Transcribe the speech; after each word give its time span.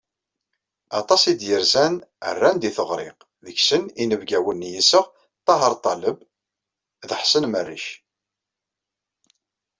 Aṭas 0.99 1.21
i 1.31 1.33
d-yerzan, 1.39 1.93
rran-d 2.35 2.63
i 2.69 2.71
teɣṛi, 2.77 3.09
deg-sen 3.45 3.83
inebgawen 4.01 4.63
n 4.67 4.71
yiseɣ, 4.73 5.05
Taheṛ 5.45 5.73
Ṭaleb 5.83 6.17
d 7.07 7.09
Ḥsen 7.21 7.45
Merric. 7.51 7.87